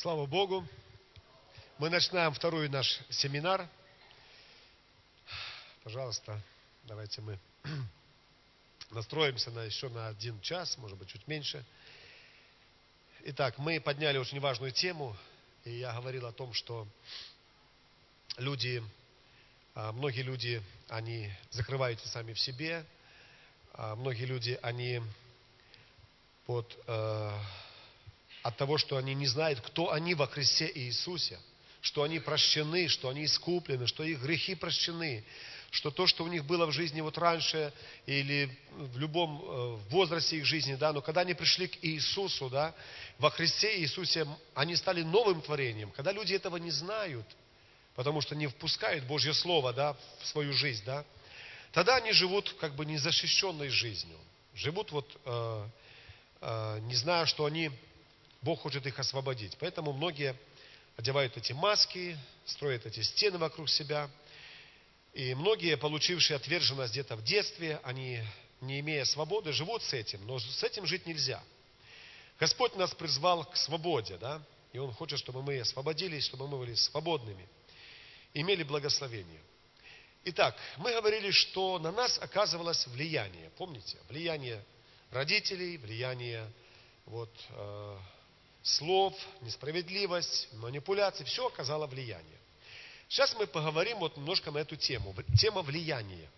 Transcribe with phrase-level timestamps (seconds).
[0.00, 0.64] Слава Богу.
[1.78, 3.68] Мы начинаем второй наш семинар.
[5.82, 6.40] Пожалуйста,
[6.84, 7.36] давайте мы
[8.90, 11.64] настроимся на еще на один час, может быть, чуть меньше.
[13.24, 15.16] Итак, мы подняли очень важную тему,
[15.64, 16.86] и я говорил о том, что
[18.36, 18.80] люди,
[19.74, 22.86] а, многие люди, они закрываются сами в себе,
[23.72, 25.02] а многие люди, они
[26.46, 27.40] вот, э,
[28.42, 31.38] от того, что они не знают, кто они во Христе Иисусе,
[31.80, 35.24] что они прощены, что они искуплены, что их грехи прощены,
[35.70, 37.72] что то, что у них было в жизни вот раньше
[38.06, 42.74] или в любом э, возрасте их жизни, да, но когда они пришли к Иисусу, да,
[43.18, 45.90] во Христе Иисусе, они стали новым творением.
[45.90, 47.26] Когда люди этого не знают,
[47.94, 51.04] потому что не впускают Божье Слово, да, в свою жизнь, да,
[51.72, 54.18] тогда они живут как бы незащищенной жизнью.
[54.54, 55.68] Живут вот, э,
[56.40, 57.70] э, не зная, что они
[58.42, 59.56] Бог хочет их освободить.
[59.58, 60.36] Поэтому многие
[60.96, 64.10] одевают эти маски, строят эти стены вокруг себя.
[65.12, 68.22] И многие, получившие отверженность где-то в детстве, они,
[68.60, 71.42] не имея свободы, живут с этим, но с этим жить нельзя.
[72.38, 74.40] Господь нас призвал к свободе, да?
[74.72, 77.48] И Он хочет, чтобы мы освободились, чтобы мы были свободными,
[78.34, 79.40] имели благословение.
[80.24, 83.50] Итак, мы говорили, что на нас оказывалось влияние.
[83.56, 83.96] Помните?
[84.08, 84.62] Влияние
[85.10, 86.46] родителей, влияние
[87.06, 87.98] вот, э,
[88.68, 92.38] слов, несправедливость, манипуляции, все оказало влияние.
[93.08, 95.14] Сейчас мы поговорим вот немножко на эту тему.
[95.38, 96.28] Тема влияния.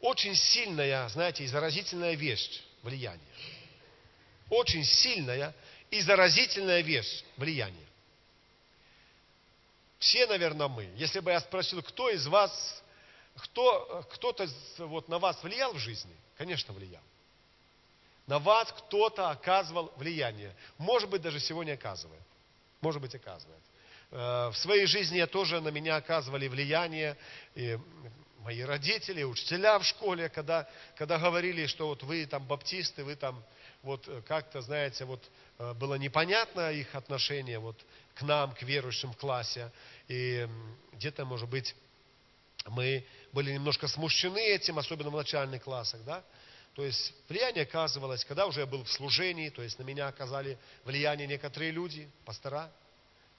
[0.00, 3.20] Очень сильная, знаете, и заразительная вещь влияние.
[4.48, 5.54] Очень сильная
[5.90, 7.86] и заразительная вещь влияние.
[9.98, 10.90] Все, наверное, мы.
[10.96, 12.82] Если бы я спросил, кто из вас,
[13.36, 16.16] кто, кто-то вот на вас влиял в жизни?
[16.36, 17.02] Конечно, влиял.
[18.26, 20.54] На вас кто-то оказывал влияние.
[20.78, 22.22] Может быть, даже сегодня оказывает.
[22.80, 23.62] Может быть, оказывает.
[24.10, 27.16] Э, в своей жизни я тоже на меня оказывали влияние.
[27.54, 27.78] И
[28.38, 33.42] мои родители, учителя в школе, когда, когда говорили, что вот вы там баптисты, вы там
[33.82, 35.22] вот как-то, знаете, вот
[35.58, 37.76] э, было непонятно их отношение вот
[38.14, 39.70] к нам, к верующим в классе.
[40.08, 40.48] И
[40.92, 41.74] где-то, может быть,
[42.66, 46.22] мы были немножко смущены этим, особенно в начальных классах, да.
[46.74, 50.56] То есть влияние оказывалось, когда уже я был в служении, то есть на меня оказали
[50.84, 52.70] влияние некоторые люди, пастора,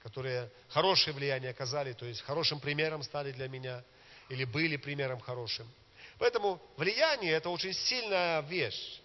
[0.03, 3.83] которые хорошее влияние оказали, то есть хорошим примером стали для меня,
[4.29, 5.67] или были примером хорошим.
[6.19, 9.01] Поэтому влияние– это очень сильная вещь.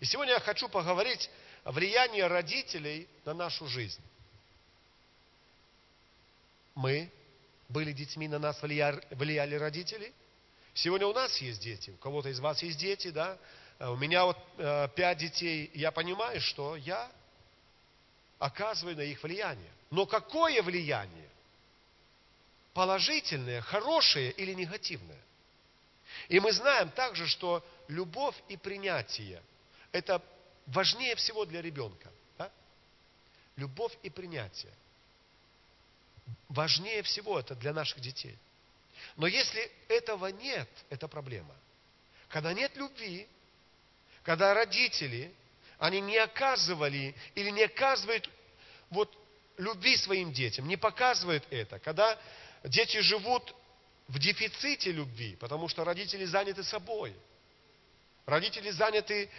[0.00, 1.30] И сегодня я хочу поговорить
[1.62, 4.02] о влиянии родителей на нашу жизнь.
[6.74, 7.08] Мы
[7.68, 10.12] были детьми, на нас влияли, родители–
[10.74, 13.36] Сегодня у нас есть дети, у кого-то из вас есть дети, да?
[13.78, 17.10] Э, у меня вот э, пять детей, я понимаю, что я
[18.38, 19.70] оказываю на их влияние.
[19.90, 21.28] Но какое влияние?
[22.72, 25.20] Положительное, хорошее или негативное?
[26.28, 29.42] И мы знаем также, что любовь и принятие–
[29.92, 30.22] это
[30.66, 32.10] важнее всего для ребенка.
[32.38, 32.50] Да?
[33.56, 34.72] Любовь и принятие.
[36.48, 38.38] Важнее всего это для наших детей–
[39.16, 41.54] но если этого нет, это проблема.
[42.28, 43.28] Когда нет любви,
[44.22, 45.32] когда родители,
[45.78, 48.28] они не оказывали или не оказывают
[48.90, 49.14] вот
[49.58, 52.18] любви своим детям, не показывают это, когда
[52.64, 53.54] дети живут
[54.08, 57.14] в дефиците любви, потому что родители заняты собой.
[58.26, 59.30] Родители заняты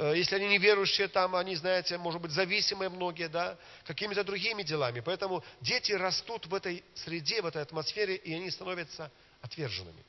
[0.00, 5.00] если они неверующие, там они, знаете, может быть, зависимые многие, да, какими-то другими делами.
[5.00, 9.10] Поэтому дети растут в этой среде, в этой атмосфере, и они становятся
[9.42, 10.02] отверженными.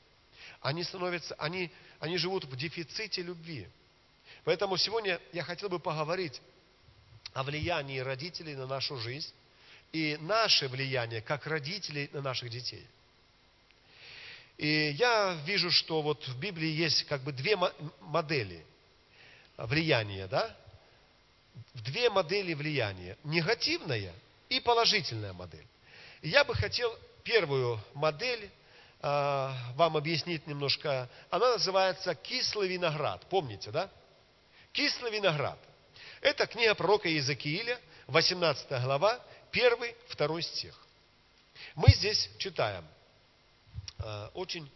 [0.62, 1.70] Они становятся, они,
[2.00, 3.68] они живут в дефиците любви.
[4.44, 6.40] Поэтому сегодня я хотел бы поговорить
[7.34, 9.32] о влиянии родителей на нашу жизнь
[9.92, 12.86] и наше влияние как родителей на наших детей.
[14.56, 17.58] И я вижу, что вот в Библии есть как бы две
[18.00, 18.64] модели–
[19.56, 20.54] влияния, да?
[21.74, 23.16] Две модели влияния.
[23.24, 24.12] Негативная
[24.48, 25.66] и положительная модель.
[26.22, 28.50] Я бы хотел первую модель
[29.00, 31.08] э, вам объяснить немножко.
[31.30, 33.26] Она называется «Кислый виноград».
[33.28, 33.90] Помните, да?
[34.72, 35.58] «Кислый виноград».
[36.20, 39.20] Это книга пророка Иезекииля, 18 глава,
[39.52, 40.78] 1-2 стих.
[41.74, 42.84] Мы здесь читаем
[43.98, 44.70] э, очень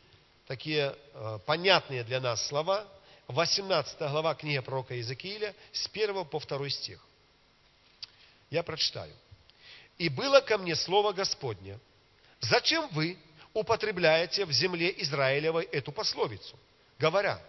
[0.46, 2.86] такие э, понятные для нас слова,
[3.28, 7.04] 18 глава книги пророка Иезекииля с 1 по 2 стих.
[8.50, 9.14] Я прочитаю.
[9.98, 11.78] «И было ко мне слово Господне,
[12.40, 13.18] зачем вы
[13.52, 16.56] употребляете в земле Израилевой эту пословицу,
[16.98, 17.42] говоря,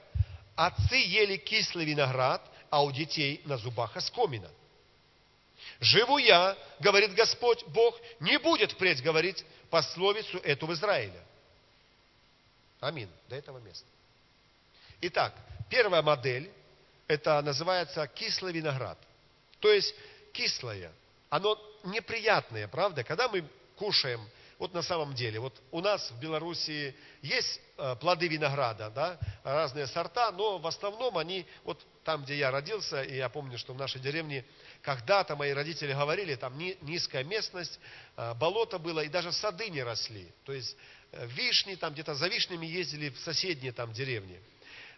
[0.56, 4.50] отцы ели кислый виноград, а у детей на зубах оскомина.
[5.80, 11.22] Живу я, говорит Господь Бог, не будет впредь говорить пословицу эту в Израиле.
[12.80, 13.10] Амин.
[13.28, 13.86] До этого места.
[15.02, 15.34] Итак,
[15.70, 16.52] первая модель,
[17.08, 18.98] это называется кислый виноград.
[19.60, 19.94] То есть
[20.34, 20.92] кислое,
[21.30, 23.04] оно неприятное, правда?
[23.04, 24.28] Когда мы кушаем
[24.60, 29.86] вот на самом деле, вот у нас в Белоруссии есть э, плоды винограда, да, разные
[29.86, 33.78] сорта, но в основном они, вот там, где я родился, и я помню, что в
[33.78, 34.46] нашей деревне
[34.82, 37.80] когда-то мои родители говорили, там низкая местность,
[38.16, 40.28] э, болото было, и даже сады не росли.
[40.44, 40.76] То есть
[41.12, 44.42] э, вишни, там где-то за вишнями ездили в соседние там деревни.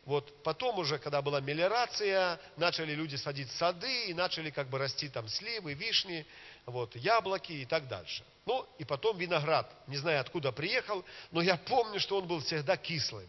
[0.10, 5.08] Вот потом уже, когда была мелиорация, начали люди садить сады и начали как бы расти
[5.08, 6.26] там сливы, вишни,
[6.66, 8.24] вот, яблоки и так дальше.
[8.48, 9.72] Ну, и потом виноград.
[9.86, 13.28] Не знаю, откуда приехал, но я помню, что он был всегда кислым.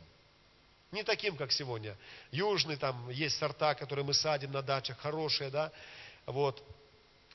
[0.91, 1.99] Не таким, как сегодня.
[2.31, 5.71] Южный, там есть сорта, которые мы садим на дачах, хорошие, да,
[6.25, 6.65] вот.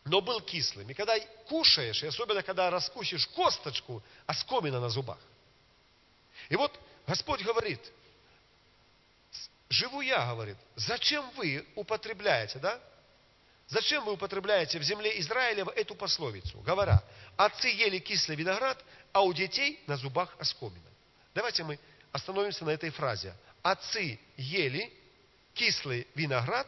[0.06, 0.90] Но был кислым.
[0.90, 5.20] И когда кушаешь, и особенно когда раскусишь косточку, оскомина на зубах.
[6.50, 6.72] И вот
[7.06, 7.80] Господь говорит,
[9.76, 12.80] живу я, говорит, зачем вы употребляете, да?
[13.68, 17.04] Зачем вы употребляете в земле Израилева эту пословицу, говоря,
[17.36, 20.90] отцы ели кислый виноград, а у детей на зубах оскомина.
[21.34, 21.80] Давайте мы
[22.12, 23.36] остановимся на этой фразе.
[23.64, 24.94] Отцы ели
[25.54, 26.68] кислый виноград,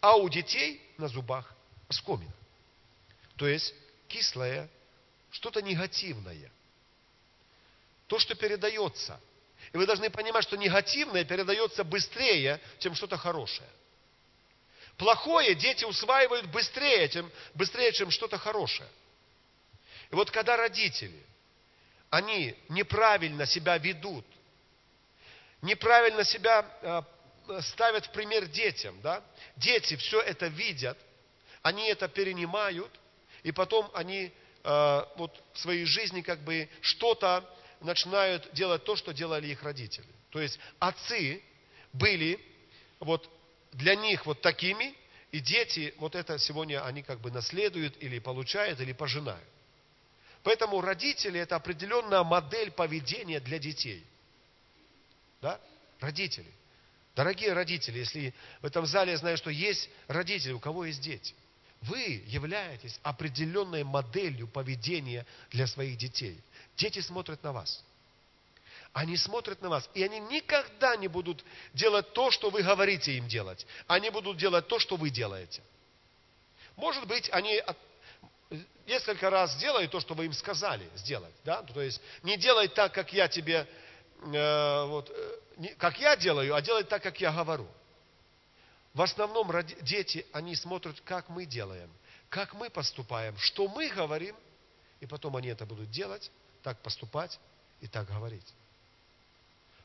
[0.00, 1.52] а у детей на зубах
[1.88, 2.32] оскомина.
[3.36, 3.74] То есть
[4.08, 4.68] кислое,
[5.30, 6.50] что-то негативное.
[8.06, 9.20] То, что передается.
[9.76, 13.68] И вы должны понимать, что негативное передается быстрее, чем что-то хорошее.
[14.96, 18.88] Плохое дети усваивают быстрее, чем, быстрее, чем что-то хорошее.
[20.10, 21.22] И вот когда родители,
[22.08, 24.24] они неправильно себя ведут,
[25.60, 29.22] неправильно себя э, ставят в пример детям, да?
[29.56, 30.96] дети все это видят,
[31.60, 32.98] они это перенимают,
[33.42, 34.32] и потом они
[34.64, 37.44] э, вот в своей жизни как бы что-то
[37.86, 40.06] начинают делать то, что делали их родители.
[40.30, 41.42] То есть отцы
[41.92, 42.38] были
[43.00, 43.30] вот
[43.72, 44.94] для них вот такими,
[45.32, 49.48] и дети вот это сегодня они как бы наследуют или получают, или пожинают.
[50.42, 54.04] Поэтому родители это определенная модель поведения для детей.
[55.40, 55.60] Да?
[56.00, 56.50] Родители.
[57.16, 61.34] Дорогие родители, если в этом зале я знаю, что есть родители, у кого есть дети,
[61.82, 66.38] вы являетесь определенной моделью поведения для своих детей.
[66.76, 67.82] Дети смотрят на вас.
[68.92, 71.44] Они смотрят на вас, и они никогда не будут
[71.74, 73.66] делать то, что вы говорите им делать.
[73.86, 75.62] Они будут делать то, что вы делаете.
[76.76, 77.62] Может быть, они
[78.86, 81.34] несколько раз сделают то, что вы им сказали сделать.
[81.44, 81.62] Да?
[81.62, 83.68] То есть не делай так, как я тебе,
[84.22, 87.66] э, вот, э, не, как я делаю, а делай так, как я говорю.
[88.94, 89.50] В основном
[89.82, 91.90] дети, они смотрят, как мы делаем,
[92.30, 94.34] как мы поступаем, что мы говорим,
[95.00, 96.30] и потом они это будут делать,
[96.66, 97.38] так поступать
[97.80, 98.52] и так говорить.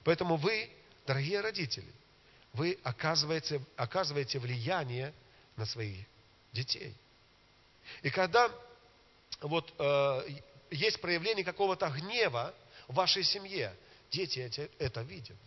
[0.04, 0.68] Поэтому вы,
[1.06, 1.86] дорогие родители,
[2.54, 5.14] вы оказываете, оказываете влияние
[5.58, 6.04] на своих
[6.52, 6.96] детей.
[8.02, 8.50] И когда
[9.42, 10.22] вот э,
[10.72, 12.52] есть проявление какого-то гнева
[12.88, 13.76] в вашей семье,
[14.10, 15.38] дети эти, это видят.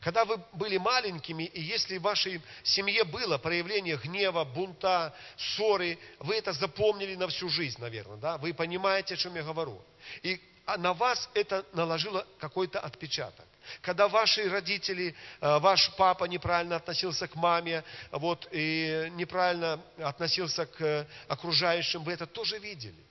[0.00, 6.34] Когда вы были маленькими, и если в вашей семье было проявление гнева, бунта, ссоры, вы
[6.34, 8.36] это запомнили на всю жизнь, наверное, да?
[8.36, 9.82] Вы понимаете, о чем я говорю.
[10.22, 10.38] И
[10.78, 13.46] на вас это наложило какой-то отпечаток.
[13.82, 21.06] Когда ваши родители, э, ваш папа неправильно относился к маме, вот, и неправильно относился к
[21.28, 23.04] окружающим, вы это тоже видели.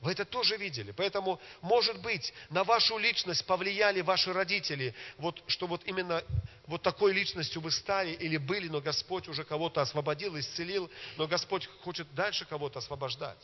[0.00, 0.92] Вы это тоже видели.
[0.92, 6.22] Поэтому, может быть, на вашу личность повлияли ваши родители, вот, что вот именно
[6.66, 11.66] вот такой личностью вы стали или были, но Господь уже кого-то освободил, исцелил, но Господь
[11.82, 13.38] хочет дальше кого-то освобождать.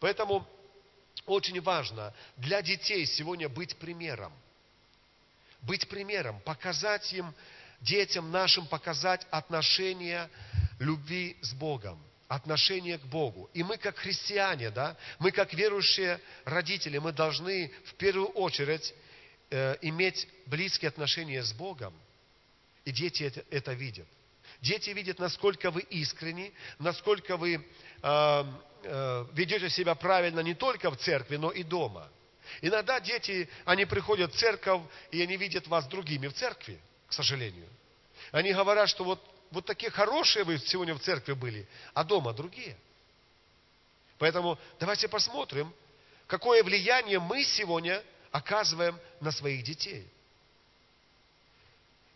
[0.00, 0.46] Поэтому
[1.28, 4.32] очень важно для детей сегодня быть примером–
[5.62, 7.34] быть примером, показать им,
[7.80, 10.28] детям нашим показать отношение
[10.78, 13.50] любви с Богом, отношение к Богу.
[13.54, 18.94] И мы как христиане, да, мы как верующие родители, мы должны в первую очередь
[19.50, 21.94] э, иметь близкие отношения с Богом.
[22.84, 24.08] И дети это, это видят.
[24.60, 28.44] Дети видят, насколько вы искренни, насколько вы э,
[28.82, 32.08] э, ведете себя правильно не только в церкви, но и дома–
[32.60, 37.68] Иногда дети, они приходят в церковь, и они видят вас другими в церкви, к сожалению.
[38.32, 42.76] Они говорят, что вот, вот такие хорошие вы сегодня в церкви были, а дома другие.
[44.18, 45.72] Поэтому давайте посмотрим,
[46.26, 50.06] какое влияние мы сегодня оказываем на своих детей.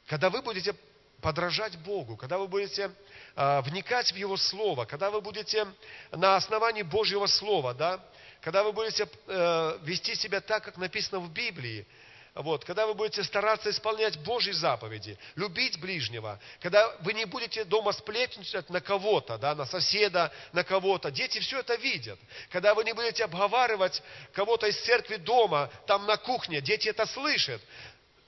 [0.06, 0.74] Когда вы будете
[1.22, 2.90] подражать Богу, когда вы будете
[3.36, 5.66] э, вникать в Его Слово, когда вы будете
[6.10, 8.04] на основании Божьего Слова, да,
[8.42, 11.86] когда вы будете э, вести себя так, как написано в Библии,
[12.34, 17.92] вот, когда вы будете стараться исполнять Божьи заповеди, любить ближнего, когда вы не будете дома
[17.92, 21.10] сплетничать на кого-то, да, на соседа, на кого-то.
[21.10, 22.18] Дети все это видят.
[22.50, 24.02] Когда вы не будете обговаривать
[24.32, 27.60] кого-то из церкви дома, там на кухне, дети это слышат,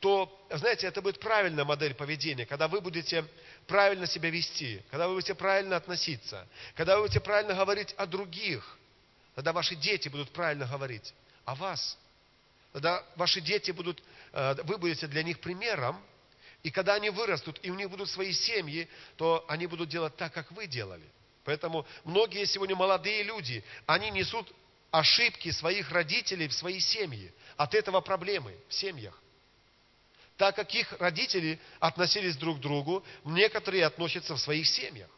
[0.04, 3.24] то, знаете, это будет правильная модель поведения, когда вы будете
[3.66, 8.76] правильно себя вести, когда вы будете правильно относиться, когда вы будете правильно говорить о других,
[9.34, 11.14] тогда ваши дети будут правильно говорить
[11.46, 11.98] о вас–
[12.74, 16.04] когда ваши дети будут, э, вы будете для них примером,
[16.64, 20.32] и когда они вырастут, и у них будут свои семьи, то они будут делать так,
[20.32, 21.04] как вы делали.
[21.44, 24.52] Поэтому многие сегодня молодые люди, они несут
[24.90, 27.32] ошибки своих родителей в свои семьи.
[27.56, 29.16] От этого проблемы в семьях.
[30.36, 35.08] Так как их родители относились друг к другу, некоторые относятся в своих семьях.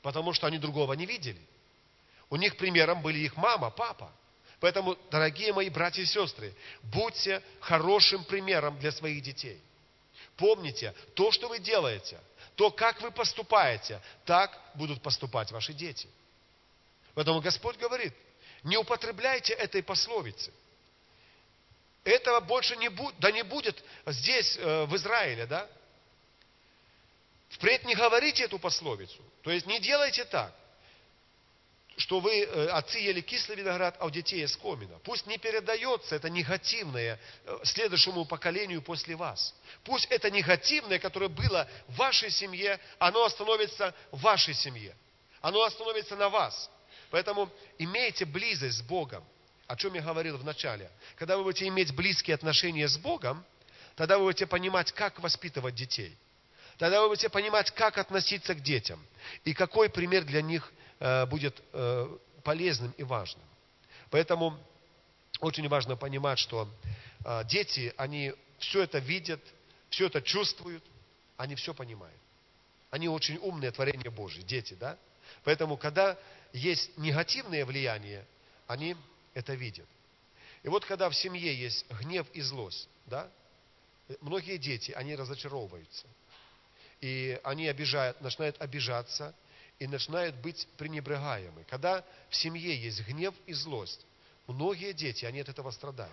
[0.00, 1.40] Потому что они другого не видели.
[2.30, 4.10] У них примером были их мама, папа.
[4.58, 9.60] Поэтому, дорогие мои братья и сестры, будьте хорошим примером для своих детей.
[10.36, 12.18] Помните, то, что вы делаете,
[12.54, 16.08] то, как вы поступаете, так будут поступать ваши дети.
[17.14, 18.14] Поэтому Господь говорит,
[18.62, 20.52] не употребляйте этой пословицы.
[22.04, 25.68] Этого больше не будет, да не будет здесь, э, в Израиле, да?
[27.50, 29.22] Впредь не говорите эту пословицу.
[29.42, 30.52] То есть не делайте так
[31.96, 34.98] что вы, э, отцы, ели кислый виноград, а у детей есть комина.
[35.04, 39.54] Пусть не передается это негативное э, следующему поколению после вас.
[39.84, 44.96] Пусть это негативное, которое было в вашей семье, оно остановится в вашей семье.
[45.40, 46.70] Оно остановится на вас.
[47.10, 49.24] Поэтому имейте близость с Богом,
[49.72, 50.90] о чем я говорил в начале.
[51.16, 53.44] Когда вы будете иметь близкие отношения с Богом,
[53.96, 56.16] тогда вы будете понимать, как воспитывать детей.
[56.78, 59.04] Тогда вы будете понимать, как относиться к детям.
[59.44, 60.72] И какой пример для них
[61.04, 63.44] Э, будет э, полезным и важным.
[64.10, 64.56] Поэтому
[65.40, 66.68] очень важно понимать, что
[67.24, 69.40] э, дети, они все это видят,
[69.90, 70.84] все это чувствуют,
[71.36, 72.20] они все понимают.
[72.90, 74.96] Они очень умные творения Божьи, дети, да?
[75.42, 76.16] Поэтому, когда
[76.52, 78.24] есть негативное влияние,
[78.68, 78.94] они
[79.34, 79.88] это видят.
[80.62, 83.28] И вот когда в семье есть гнев и злость, да,
[84.20, 86.06] многие дети, они разочаровываются.
[87.00, 89.34] И они обижают, начинают обижаться,
[89.78, 91.64] и начинают быть пренебрегаемы.
[91.64, 94.06] Когда в семье есть гнев и злость,
[94.46, 96.12] многие дети, они от этого страдают.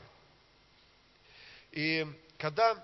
[1.71, 2.07] И
[2.39, 2.83] когда,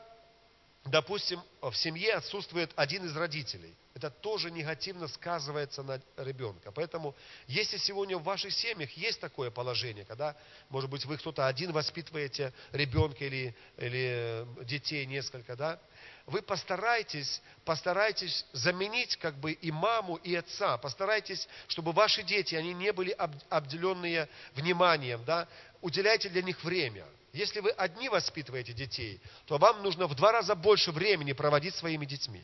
[0.86, 6.72] допустим, в семье отсутствует один из родителей, это тоже негативно сказывается на ребенка.
[6.72, 7.16] Поэтому,
[7.48, 10.36] если сегодня в ваших семьях есть такое положение, когда,
[10.70, 15.80] может быть, вы кто-то один воспитываете ребенка или, или детей несколько, да,
[16.28, 20.78] вы постарайтесь, постарайтесь заменить как бы и маму, и отца.
[20.78, 23.12] Постарайтесь, чтобы ваши дети, они не были
[23.50, 25.48] обделенные вниманием, да.
[25.82, 27.06] Уделяйте для них время.
[27.36, 32.06] Если вы одни воспитываете детей, то вам нужно в два раза больше времени проводить своими
[32.06, 32.42] детьми.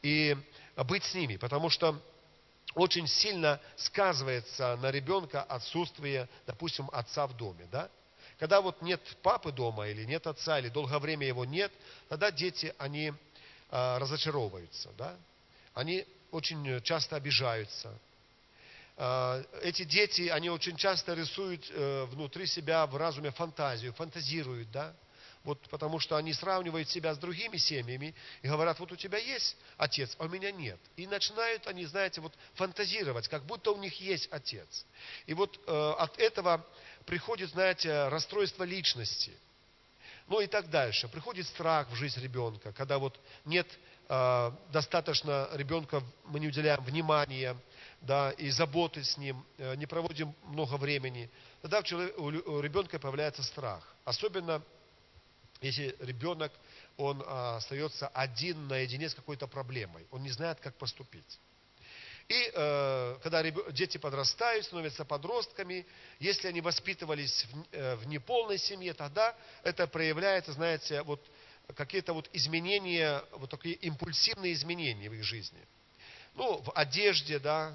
[0.00, 0.34] И
[0.74, 2.00] быть с ними, потому что
[2.74, 7.90] очень сильно сказывается на ребенка отсутствие, допустим, отца в доме, да?
[8.38, 11.70] Когда вот нет папы дома, или нет отца, или долгое время его нет,
[12.08, 13.12] тогда дети, они
[13.70, 15.14] а, разочаровываются, да?
[15.74, 17.92] Они очень часто обижаются.
[18.98, 24.94] А, эти дети, они очень часто рисуют э, внутри себя в разуме фантазию, фантазируют, да?
[25.44, 29.56] Вот потому что они сравнивают себя с другими семьями и говорят, вот у тебя есть
[29.76, 30.80] отец, а у меня нет.
[30.96, 34.86] И начинают они, знаете, вот фантазировать, как будто у них есть отец.
[35.26, 36.66] И вот э, от этого
[37.04, 39.32] приходит, знаете, расстройство личности.
[40.26, 41.06] Ну и так дальше.
[41.06, 43.68] Приходит страх в жизнь ребенка, когда вот нет
[44.08, 47.56] э, достаточно ребенка, мы не уделяем внимания,
[48.00, 51.30] да, и заботы с ним, э, не проводим много времени.
[51.62, 51.80] Тогда
[52.18, 53.94] у, ребенка появляется страх.
[54.04, 54.62] Особенно,
[55.60, 56.52] если ребенок,
[56.96, 57.24] он э,
[57.56, 60.06] остается один наедине с какой-то проблемой.
[60.10, 61.38] Он не знает, как поступить.
[62.28, 65.86] И э, когда дети подрастают, становятся подростками,
[66.18, 71.24] если они воспитывались э, в неполной семье, тогда это проявляется, знаете, вот
[71.76, 75.60] какие-то вот изменения, вот такие импульсивные изменения в их жизни.
[76.36, 77.74] Ну, в одежде, да,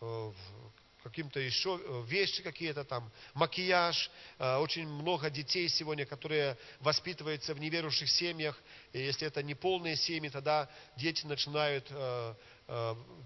[0.00, 4.10] э, в каким-то еще э, вещи какие-то там, макияж.
[4.38, 8.58] Э, очень много детей сегодня, которые воспитываются в неверующих семьях.
[8.94, 11.90] И если это не полные семьи, тогда дети начинают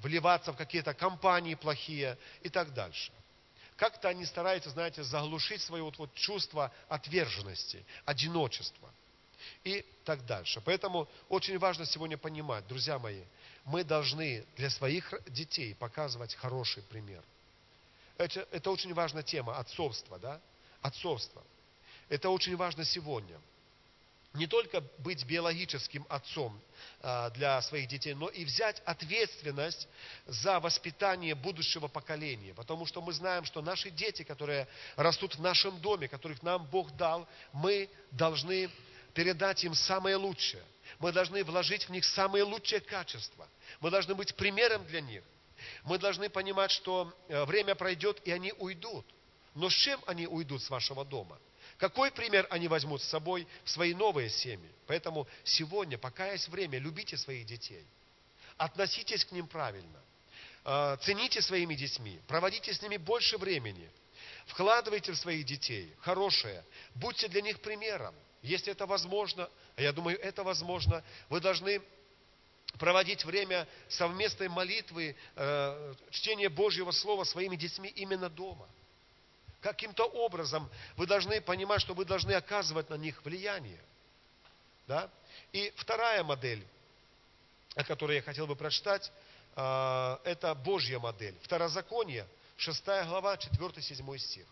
[0.03, 3.11] вливаться в какие-то компании плохие и так дальше.
[3.75, 8.89] Как-то они стараются, знаете, заглушить свое вот, вот чувство отверженности, одиночества.
[9.65, 10.61] и так дальше.
[10.65, 13.23] Поэтому очень важно сегодня понимать, друзья мои,
[13.65, 17.23] мы должны для своих детей показывать хороший пример.
[18.19, 20.41] Это, это очень важная тема, отцовство, да?
[20.81, 21.43] Отцовство.
[22.09, 23.39] Это очень важно сегодня.
[24.35, 26.59] Не только быть биологическим отцом
[27.03, 29.87] а, для своих детей, но и взять ответственность
[30.27, 32.55] за воспитание будущего поколения.
[32.55, 34.67] Потому что мы знаем, что наши дети, которые
[34.97, 38.71] растут в нашем доме, которых нам Бог дал, мы должны
[39.13, 40.63] передать им самое лучшее.
[40.99, 43.49] Мы должны вложить в них самые лучшие качества.
[43.81, 45.23] Мы должны быть примером для них.
[45.85, 49.07] Мы должны понимать, что э, время пройдет, и они уйдут.
[49.55, 51.39] Но с чем они уйдут с вашего дома?
[51.79, 54.71] Какой пример они возьмут с собой в свои новые семьи?
[54.87, 57.85] Поэтому сегодня, пока есть время, любите своих детей.
[58.57, 60.01] Относитесь к ним правильно.
[60.65, 62.21] Э, цените своими детьми.
[62.29, 63.89] Проводите с ними больше времени.
[64.47, 66.65] Вкладывайте в своих детей хорошее.
[66.95, 68.15] Будьте для них примером.
[68.43, 71.81] Если это возможно, а я думаю, это возможно, вы должны
[72.79, 78.69] проводить время совместной молитвы, э, чтения Божьего Слова своими детьми именно дома.
[79.61, 83.81] Каким-то образом вы должны понимать, что вы должны оказывать на них влияние.
[84.89, 85.09] Да?
[85.53, 86.67] И вторая модель,
[87.77, 89.13] о которой я хотел бы прочитать,
[89.55, 91.37] э, это Божья модель.
[91.43, 92.27] Второзаконие,
[92.63, 94.47] 6 глава, 4-7 стих.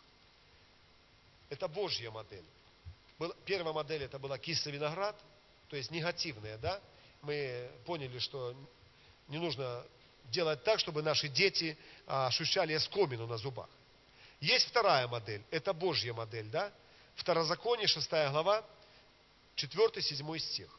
[1.48, 2.44] Это Божья модель
[3.44, 5.18] первая модель это была кислый виноград,
[5.68, 6.80] то есть негативная, да?
[7.22, 8.54] Мы поняли, что
[9.28, 9.84] не нужно
[10.26, 11.76] делать так, чтобы наши дети
[12.06, 13.68] а, ощущали эскомину на зубах.
[14.40, 16.72] Есть вторая модель, это Божья модель, да?
[17.16, 18.64] Второзаконие, 6 глава,
[19.56, 20.78] 4-7 стих.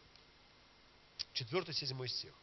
[1.35, 2.33] 4-7 стих.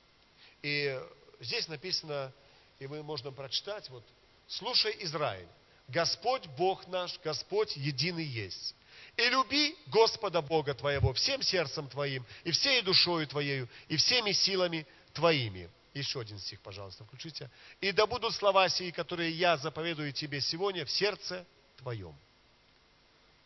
[0.63, 1.01] И
[1.41, 2.33] здесь написано,
[2.79, 4.05] и мы можем прочитать, вот,
[4.49, 5.49] «Слушай, Израиль,
[5.89, 8.75] Господь Бог наш, Господь единый есть.
[9.17, 14.87] И люби Господа Бога твоего всем сердцем твоим, и всей душою твоею, и всеми силами
[15.13, 15.69] твоими.
[15.95, 17.51] Еще один стих, пожалуйста, включите.
[17.81, 21.45] И да будут слова сии, которые я заповедую тебе сегодня в сердце
[21.79, 22.15] твоем.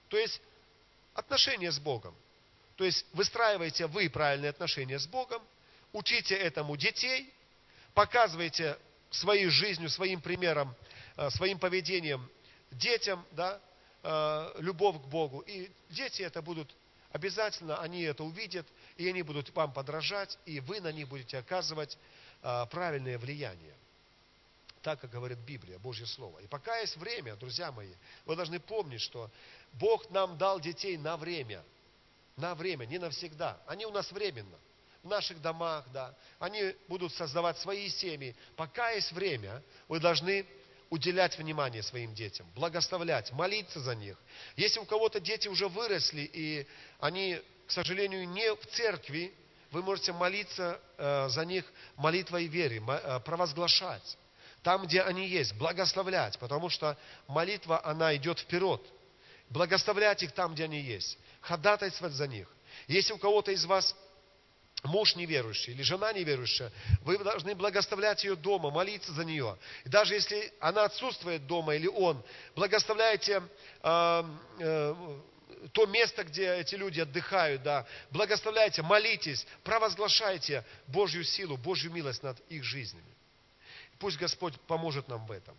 [0.09, 0.41] То есть
[1.15, 2.15] отношения с Богом.
[2.77, 5.43] То есть выстраивайте вы правильные отношения с Богом,
[5.93, 7.33] учите этому детей,
[7.95, 8.77] показывайте
[9.11, 10.75] своей жизнью, своим примером,
[11.31, 12.29] своим поведением
[12.70, 13.61] детям, да,
[14.05, 15.40] Э, любовь к Богу.
[15.40, 16.75] И дети это будут
[17.12, 21.96] обязательно, они это увидят, и они будут вам подражать, и вы на них будете оказывать
[22.42, 23.75] э, правильное влияние.
[24.83, 26.40] Так, как говорит Библия, Божье Слово.
[26.40, 27.92] И пока есть время, друзья мои,
[28.27, 29.31] вы должны помнить, что
[29.75, 31.62] Бог нам дал детей на время.
[32.37, 33.61] На время, не навсегда.
[33.66, 34.59] Они у нас временно.
[35.05, 36.12] В наших домах, да.
[36.40, 38.35] Они будут создавать свои семьи.
[38.57, 40.44] Пока есть время, вы должны
[40.92, 44.18] уделять внимание своим детям, благословлять, молиться за них.
[44.57, 46.66] Если у кого-то дети уже выросли, и
[47.00, 49.33] они, к сожалению, не в церкви,
[49.70, 51.64] вы можете молиться э, за них
[51.96, 54.18] молитвой веры, э, провозглашать.
[54.62, 58.83] Там, где они есть, благословлять, потому что молитва, она идет вперед.
[59.48, 61.16] Благословлять их там, где они есть.
[61.40, 62.48] Ходатайствовать за них.
[62.87, 63.96] Если у кого-то из вас
[64.83, 69.57] муж неверующий или жена неверующая, вы должны благословлять ее дома, молиться за нее.
[69.85, 72.23] И даже если она отсутствует дома или он,
[72.57, 73.42] благословляйте
[73.83, 74.25] э,
[74.59, 75.21] э,
[75.73, 82.38] то место, где эти люди отдыхают, да, благословляйте, молитесь, провозглашайте Божью силу, Божью милость над
[82.49, 83.05] их жизнями.
[84.01, 85.55] Пусть Господь поможет нам в этом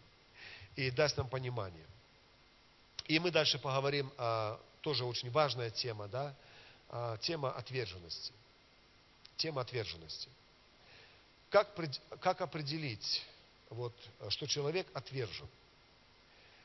[0.75, 1.85] и даст нам понимание.
[3.05, 6.35] И мы дальше поговорим, о, тоже очень важная тема, да,
[7.21, 8.33] тема отверженности
[9.37, 10.29] тема отверженности.
[11.49, 11.69] Как,
[12.19, 13.23] как определить,
[13.69, 13.93] вот,
[14.29, 15.47] что человек отвержен?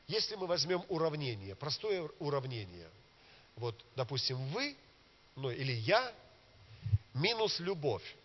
[0.07, 2.89] Если мы возьмем уравнение, простое уравнение,
[3.55, 4.75] вот, допустим, вы,
[5.35, 6.11] ну, или я,
[7.13, 8.15] минус любовь,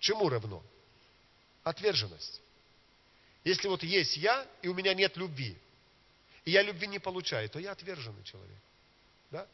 [0.00, 0.62] чему равно?
[1.62, 2.40] Отверженность.
[3.44, 5.56] Если вот есть я, и у меня нет любви,
[6.44, 8.58] и я любви не получаю, то я отверженный человек.
[9.30, 9.46] Да?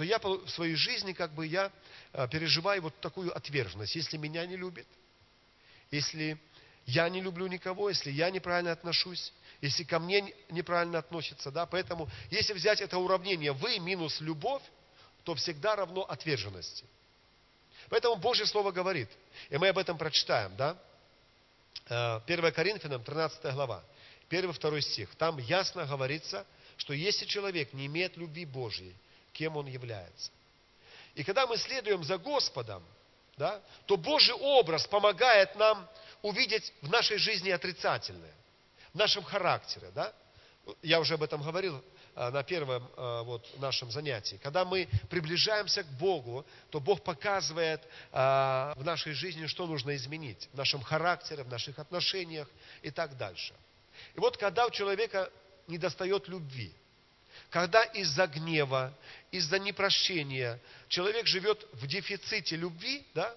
[0.00, 1.70] То я в своей жизни как бы я
[2.14, 3.94] а, переживаю вот такую отверженность.
[3.94, 4.86] Если меня не любит,
[5.90, 6.38] если
[6.86, 12.08] я не люблю никого, если я неправильно отношусь, если ко мне неправильно относятся, да, поэтому
[12.30, 14.62] если взять это уравнение вы минус любовь,
[15.24, 16.86] то всегда равно отверженности.
[17.90, 19.10] Поэтому Божье Слово говорит,
[19.50, 20.78] и мы об этом прочитаем, да,
[21.88, 23.84] 1 а, Коринфянам, 13 глава,
[24.30, 25.14] 1-2 стих.
[25.16, 26.46] Там ясно говорится,
[26.78, 28.96] что если человек не имеет любви Божьей,
[29.32, 30.30] кем он является.
[31.14, 32.82] И когда мы следуем за Господом,
[33.36, 35.88] да, то Божий образ помогает нам
[36.22, 38.34] увидеть в нашей жизни отрицательное,
[38.92, 39.90] в нашем характере.
[39.94, 40.12] Да?
[40.82, 41.82] я уже об этом говорил
[42.14, 44.38] а, на первом а, вот, нашем занятии.
[44.42, 47.80] Когда мы приближаемся к Богу, то Бог показывает
[48.12, 50.48] а, в нашей жизни, что нужно изменить.
[50.52, 52.48] В нашем характере, в наших отношениях
[52.82, 53.54] и так дальше.
[54.14, 55.30] И вот когда у человека
[55.66, 56.74] не достает любви,
[57.50, 58.94] когда из-за гнева,
[59.32, 63.34] из-за непрощения человек живет в дефиците любви, да,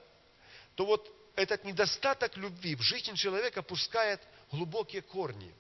[0.76, 4.22] то вот этот недостаток любви в жизни человека пускает
[4.52, 5.52] глубокие корни.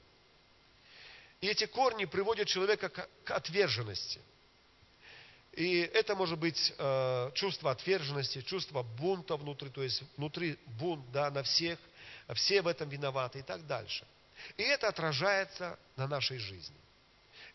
[1.41, 4.21] И эти корни приводят человека к отверженности.
[5.53, 11.29] И это может быть э, чувство отверженности, чувство бунта внутри, то есть внутри бунт да,
[11.31, 11.77] на всех,
[12.33, 14.05] все в этом виноваты и так дальше.
[14.57, 16.82] И это отражается на нашей жизни.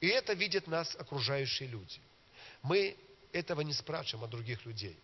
[0.00, 2.00] И это видят нас окружающие люди.
[2.62, 2.96] Мы
[3.32, 4.98] этого не спрашиваем от других людей.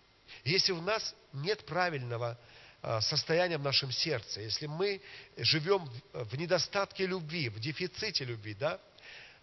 [0.44, 2.38] Если у нас нет правильного
[2.86, 5.00] Э, состояние в нашем сердце, если мы
[5.38, 8.78] живем в недостатке любви, в дефиците любви, да,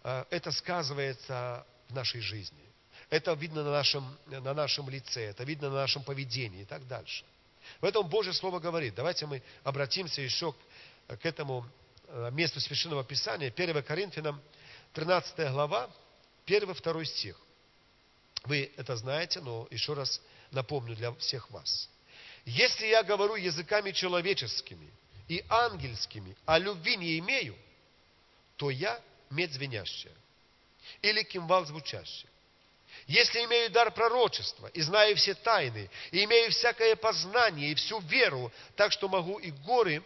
[0.04, 2.62] э, это сказывается в нашей жизни.
[3.10, 7.24] Это видно на нашем, на нашем лице, это видно на нашем поведении и так дальше.
[7.80, 8.94] Поэтому Божье Слово говорит.
[8.94, 10.54] Давайте мы обратимся еще
[11.08, 11.66] к этому
[12.06, 14.40] э, месту Священного Писания, 1 Коринфянам,
[14.92, 15.90] 13 глава,
[16.46, 17.40] 1-2 стих.
[18.44, 21.88] Вы это знаете, но еще раз напомню для всех вас.
[22.44, 24.90] Если я говорю языками человеческими
[25.28, 27.56] и ангельскими, а любви не имею,
[28.56, 29.00] то я
[29.30, 30.14] медь звенящая
[31.00, 32.28] или кимвал звучащий.
[33.06, 38.52] Если имею дар пророчества и знаю все тайны, и имею всякое познание и всю веру,
[38.76, 40.02] так что могу и горы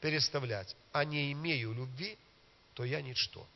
[0.00, 2.18] переставлять, а не имею любви,
[2.74, 3.46] то я ничто.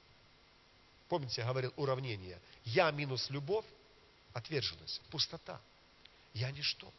[1.10, 2.40] Помните, я говорил уравнение.
[2.64, 3.64] Я минус любовь,
[4.32, 5.60] отверженность, пустота.
[6.32, 6.90] Я ничто.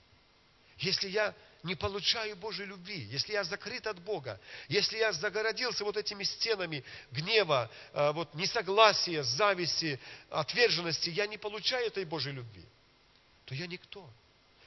[0.79, 5.95] Если я не получаю Божьей любви, если я закрыт от Бога, если я загородился вот
[5.95, 9.97] этими стенами гнева, э, вот несогласия, зависти,
[10.29, 12.65] отверженности, я не получаю этой Божьей любви,
[13.45, 14.09] то я никто.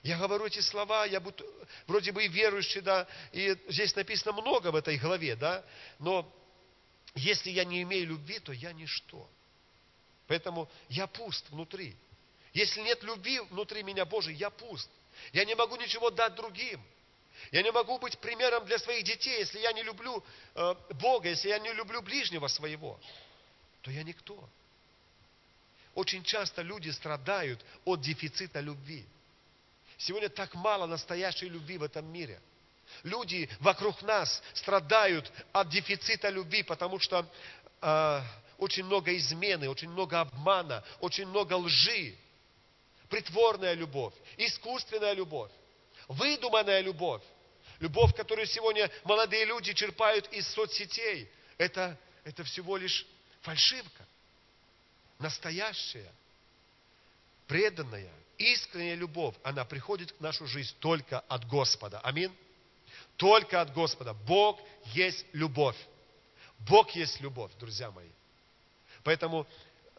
[0.02, 1.44] Я говорю эти слова, я буду,
[1.86, 5.62] вроде бы и верующий, да, и здесь написано много в этой главе, да,
[5.98, 6.32] но
[7.14, 9.28] если я не имею любви, то я ничто.
[10.26, 11.96] Поэтому я пуст внутри.
[12.52, 14.88] Если нет любви внутри меня Божией, я пуст.
[15.32, 16.80] Я не могу ничего дать другим.
[17.50, 20.22] Я не могу быть примером для своих детей, если я не люблю
[20.54, 22.98] э, Бога, если я не люблю ближнего своего,
[23.82, 24.48] то я никто.
[25.94, 29.04] Очень часто люди страдают от дефицита любви.
[29.98, 32.40] Сегодня так мало настоящей любви в этом мире.
[33.02, 37.26] Люди вокруг нас страдают от дефицита любви, потому что
[37.80, 38.20] э,
[38.58, 42.16] очень много измены, очень много обмана, очень много лжи
[43.14, 45.52] притворная любовь, искусственная любовь,
[46.08, 47.22] выдуманная любовь,
[47.78, 53.06] любовь, которую сегодня молодые люди черпают из соцсетей, это, это всего лишь
[53.42, 54.04] фальшивка.
[55.20, 56.10] Настоящая,
[57.46, 62.00] преданная, искренняя любовь, она приходит в нашу жизнь только от Господа.
[62.00, 62.34] Аминь.
[63.16, 64.12] Только от Господа.
[64.12, 65.76] Бог есть любовь.
[66.58, 68.10] Бог есть любовь, друзья мои.
[69.04, 69.46] Поэтому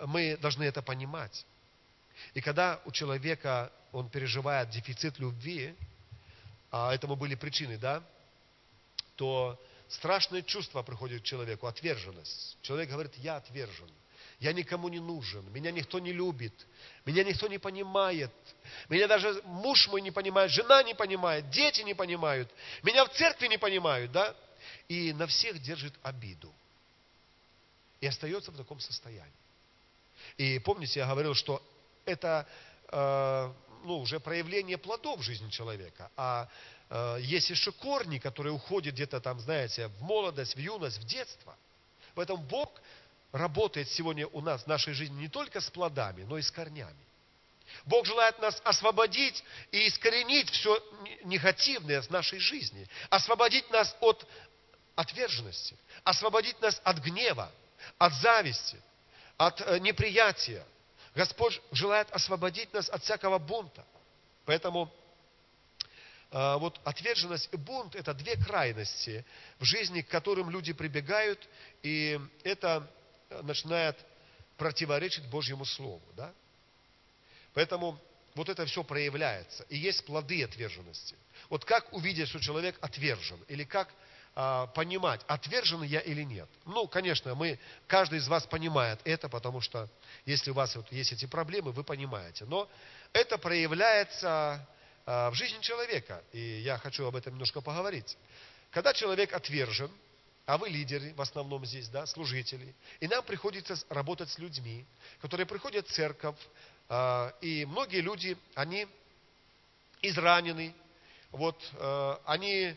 [0.06, 1.46] мы должны это понимать.
[2.34, 5.74] И когда у человека, он переживает дефицит любви,
[6.72, 8.04] а этому были причины, да,
[9.16, 12.58] то страшное чувство приходит к человеку, отверженность.
[12.62, 13.90] Человек говорит, я отвержен,
[14.40, 16.54] я никому не нужен, меня никто не любит,
[17.06, 18.32] меня никто не понимает,
[18.90, 22.50] меня даже муж мой не понимает, жена не понимает, дети не понимают,
[22.84, 24.36] меня в церкви не понимают, да,
[24.90, 26.52] и на всех держит обиду.
[28.06, 29.34] И остается в таком состоянии.
[30.38, 31.60] И помните, я говорил, что
[32.06, 32.48] это
[32.90, 36.12] э, ну, уже проявление плодов жизни человека.
[36.16, 36.48] А
[36.92, 41.58] э, есть еще корни, которые уходят где-то там, знаете, в молодость, в юность, в детство.
[42.14, 42.80] Поэтому Бог
[43.32, 46.94] работает сегодня у нас в нашей жизни не только с плодами, но и с корнями.
[47.86, 50.80] Бог желает нас освободить и искоренить все
[51.24, 52.88] негативное в нашей жизни.
[53.10, 54.28] Освободить нас от
[54.96, 55.76] отверженности.
[56.04, 57.52] Освободить нас от гнева,
[57.98, 58.82] от зависти,
[59.38, 60.66] от э, неприятия,
[61.16, 63.86] Господь желает освободить нас от всякого бунта.
[64.46, 64.92] Поэтому
[66.32, 69.26] э, вот отверженность и бунт– это две крайности
[69.60, 71.48] в жизни, к которым люди прибегают,
[71.84, 72.90] и это
[73.44, 73.98] начинает
[74.58, 76.04] противоречить Божьему Слову.
[76.16, 76.34] Да?
[77.54, 78.00] Поэтому
[78.36, 79.64] вот это все проявляется.
[79.70, 81.16] И есть плоды отверженности.
[81.50, 83.40] Вот как увидеть, что человек отвержен?
[83.48, 83.90] Или как
[84.38, 86.50] а, понимать, отвержен я или нет.
[86.66, 89.88] Ну, конечно, мы, каждый из вас понимает это, потому что
[90.26, 92.44] если у вас вот есть эти проблемы, вы понимаете.
[92.44, 92.70] Но
[93.14, 94.68] это проявляется
[95.06, 98.18] а, в жизни человека, и я хочу об этом немножко поговорить.
[98.72, 99.90] Когда человек отвержен,
[100.46, 104.86] а вы лидеры в основном здесь, да, служители, и нам приходится работать с людьми,
[105.22, 106.36] которые приходят в церковь,
[106.90, 108.86] а, и многие люди, они
[110.02, 110.76] изранены,
[111.32, 111.58] вот,
[112.26, 112.76] они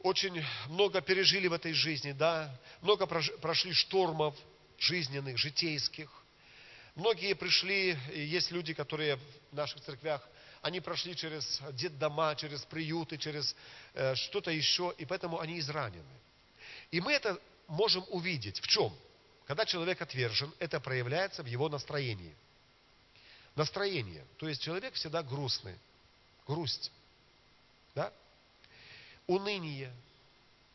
[0.00, 4.36] очень много пережили в этой жизни, да, много прошли штормов
[4.78, 6.10] жизненных, житейских.
[6.94, 9.16] Многие пришли, и есть люди, которые
[9.50, 10.26] в наших церквях,
[10.62, 13.54] они прошли через детдома, через приюты, через
[13.94, 16.04] э, что-то еще, и поэтому они изранены.
[16.90, 18.60] И мы это можем увидеть.
[18.60, 18.92] В чем?
[19.46, 22.34] Когда человек отвержен, это проявляется в его настроении.
[23.54, 24.24] Настроение.
[24.38, 25.76] То есть человек всегда грустный.
[26.46, 26.90] Грусть.
[27.94, 28.12] Да?
[29.28, 29.94] Уныние.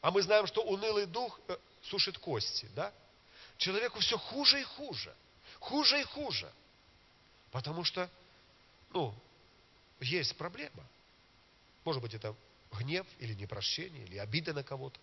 [0.01, 2.69] А мы знаем, что унылый дух э, сушит кости.
[2.75, 2.93] Да?
[3.57, 5.13] Человеку все хуже и хуже.
[5.59, 6.49] Хуже и хуже.
[7.51, 8.09] Потому что,
[8.91, 9.13] ну,
[9.99, 10.83] есть проблема.
[11.83, 12.35] Может быть, это
[12.71, 14.99] гнев или непрощение, или обида на кого-то.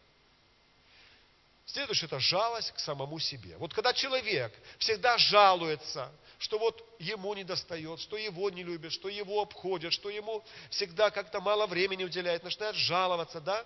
[1.66, 3.56] Следующее– это жалость к самому себе.
[3.58, 9.08] Вот когда человек всегда жалуется, что вот ему не достает, что его не любят, что
[9.08, 13.64] его обходят, что ему всегда как-то мало времени уделяет, начинает жаловаться, да?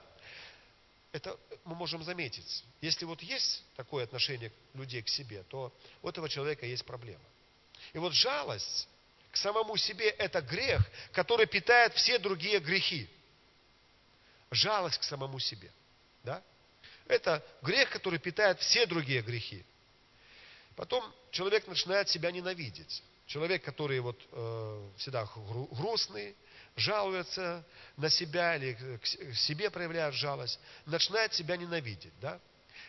[1.13, 2.65] Это мы можем заметить.
[2.81, 7.25] Если вот есть такое отношение людей к себе, то у этого человека есть проблема.
[7.93, 8.89] И вот жалость
[9.31, 13.09] к самому себе– это грех, который питает все другие грехи.
[14.51, 15.71] Жалость к самому себе.
[16.25, 16.43] Да?
[17.07, 19.65] Это грех, который питает все другие грехи.
[20.77, 23.03] Потом человек начинает себя ненавидеть.
[23.27, 26.35] Человек, который вот э, всегда грустный,
[26.77, 27.65] жалуется
[27.97, 32.13] на себя или к себе проявляет жалость, начинает себя ненавидеть.
[32.21, 32.41] Да?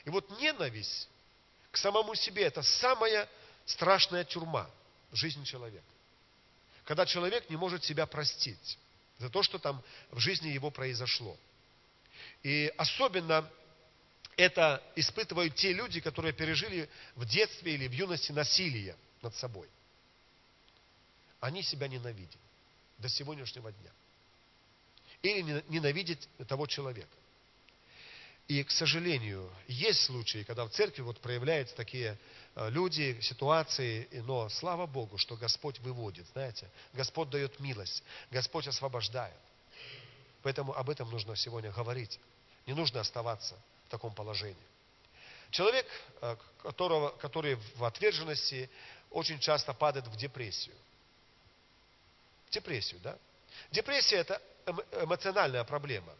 [0.05, 1.07] И вот ненависть
[1.71, 3.29] к самому себе– это самая
[3.65, 4.69] страшная тюрьма
[5.11, 5.85] жизни человека.
[6.85, 8.77] Когда человек не может себя простить
[9.19, 11.37] за то, что там в жизни его произошло.
[12.43, 13.49] И особенно
[14.37, 19.67] это испытывают те люди, которые пережили в детстве или в юности насилие над собой.
[21.39, 22.39] Они себя ненавидят
[22.97, 23.91] до сегодняшнего дня.
[25.21, 27.15] Или ненавидят того человека.
[28.47, 32.15] И, к сожалению, есть случаи, когда в церкви вот проявляются такие
[32.55, 39.33] э, люди, ситуации, но слава Богу, что Господь выводит, знаете, Господь дает милость, Господь освобождает.
[40.43, 42.19] Поэтому об этом нужно сегодня говорить.
[42.67, 43.55] Не нужно оставаться
[43.87, 44.55] в таком положении.
[45.51, 45.87] Человек,
[46.21, 48.69] э, которого, который в отверженности,
[49.11, 50.75] очень часто падает в депрессию.
[52.47, 53.17] В депрессию, да?
[53.71, 54.41] Депрессия– это
[55.01, 56.13] эмоциональная проблема.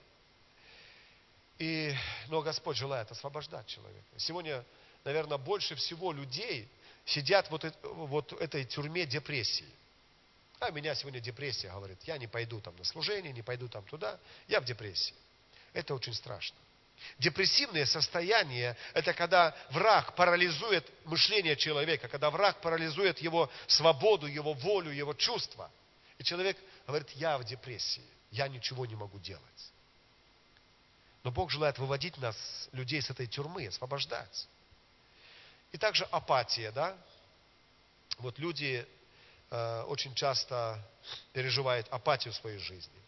[1.58, 1.93] И,
[2.28, 4.08] но Господь желает освобождать человека.
[4.17, 4.63] Сегодня,
[5.04, 6.69] наверное, больше всего людей
[7.06, 9.69] сидят вот, вот этой тюрьме депрессии.
[10.60, 14.19] А меня сегодня депрессия, говорит, я не пойду там на служение, не пойду там туда,
[14.47, 15.15] я в депрессии.
[15.73, 16.58] Это очень страшно.
[17.19, 24.91] Депрессивное состояние– это когда враг парализует мышление человека, когда враг парализует его свободу, его волю,
[24.91, 25.71] его чувства.
[26.17, 29.43] И человек говорит, я в депрессии, я ничего не могу делать.
[31.23, 32.36] Но Бог желает выводить нас,
[32.71, 34.47] людей, с этой тюрьмы, освобождать.
[35.71, 36.95] И также апатия, да?
[38.19, 38.86] Вот люди
[39.49, 40.79] э, очень часто
[41.34, 43.01] переживают апатию в своей жизни.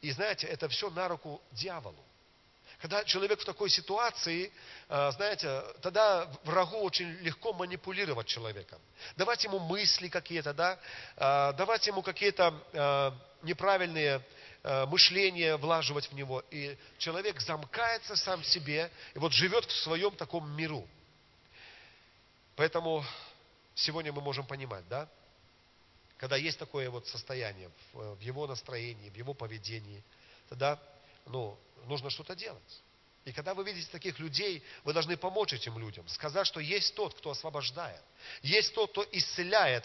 [0.00, 2.02] И знаете, это все на руку дьяволу.
[2.82, 4.52] Когда человек в такой ситуации,
[4.88, 8.80] э, знаете, тогда врагу очень легко манипулировать человеком.
[9.16, 10.80] Давать ему мысли какие-то, да,
[11.16, 13.12] э, давать ему какие-то э,
[13.46, 14.20] неправильные
[14.86, 16.44] мышления влаживать в него.
[16.52, 20.86] И человек замкается сам себе и вот живет в своем таком миру.
[22.54, 23.04] Поэтому
[23.74, 25.08] сегодня мы можем понимать, да,
[26.16, 30.00] когда есть такое вот состояние в его настроении, в его поведении,
[30.48, 30.78] тогда
[31.26, 32.82] ну, нужно что-то делать.
[33.24, 37.14] И когда вы видите таких людей, вы должны помочь этим людям, сказать, что есть тот,
[37.14, 38.02] кто освобождает,
[38.42, 39.84] есть тот, кто исцеляет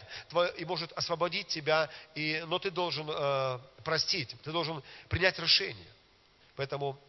[0.58, 5.88] и может освободить тебя, и, но ты должен э, простить, ты должен принять решение.
[6.56, 7.00] Поэтому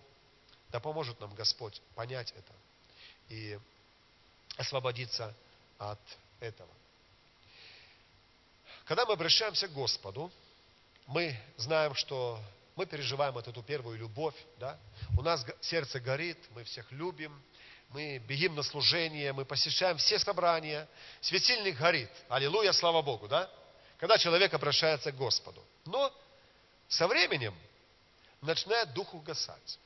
[0.68, 2.52] да поможет нам Господь понять это
[3.30, 3.58] и
[4.58, 5.34] освободиться
[5.78, 6.00] от
[6.40, 6.70] этого.
[8.84, 10.30] Когда мы обращаемся к Господу,
[11.06, 12.38] мы знаем, что
[12.78, 14.78] мы переживаем вот эту первую любовь, да?
[15.18, 17.42] У нас сердце горит, мы всех любим,
[17.88, 20.88] мы бегим на служение, мы посещаем все собрания,
[21.20, 22.08] светильник горит.
[22.28, 23.50] Аллилуйя, слава Богу, да?
[23.98, 25.60] Когда человек обращается к Господу.
[25.86, 26.14] Но
[26.86, 27.52] со временем
[28.42, 29.78] начинает дух угасать.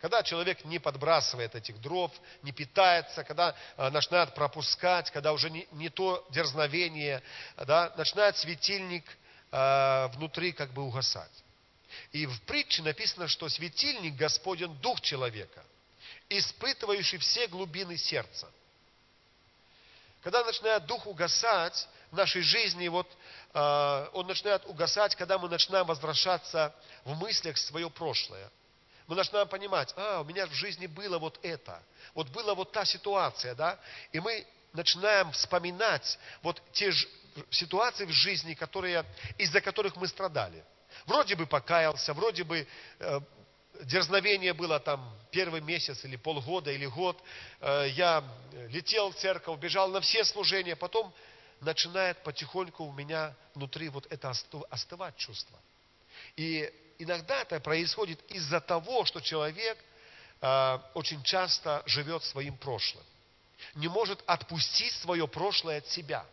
[0.00, 2.10] Когда человек не подбрасывает этих дров,
[2.42, 7.22] не питается, когда э, начинает пропускать, когда уже не, не то дерзновение,
[7.58, 9.04] да, начинает светильник
[9.50, 11.30] э, внутри как бы угасать.
[12.12, 15.64] И в притче написано, что светильник Господен– дух человека.
[16.28, 18.50] испытывающий все глубины сердца.
[20.22, 23.10] Когда начинает дух угасать в нашей жизни, вот
[23.52, 26.74] э, он начинает угасать, когда мы начинаем возвращаться
[27.04, 28.50] в мыслях в свое прошлое.
[29.06, 31.82] Мы начинаем понимать, а, у меня в жизни было вот это,
[32.14, 33.78] вот была вот та ситуация, да,
[34.12, 36.92] и мы начинаем вспоминать вот те
[37.50, 39.04] ситуации в жизни, которые,
[39.38, 40.64] из-за которых мы страдали.
[41.06, 42.66] Вроде бы покаялся, вроде бы
[42.98, 43.20] э,
[43.82, 47.20] дерзновение было там первый месяц или полгода или год.
[47.60, 48.24] Э, я
[48.68, 51.12] летел в церковь, бежал на все служения, потом
[51.60, 54.32] начинает потихоньку у меня внутри вот это
[54.70, 55.58] остывать чувство.
[56.36, 59.78] И иногда это происходит из-за того, что человек
[60.40, 63.04] э, очень часто живет своим прошлым.
[63.74, 66.24] Не может отпустить свое прошлое от себя.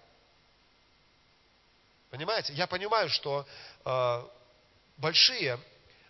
[2.10, 2.54] Понимаете?
[2.54, 3.46] Я понимаю, что
[3.86, 4.28] э,
[5.00, 5.60] большие